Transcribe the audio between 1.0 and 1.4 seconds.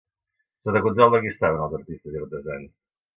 de qui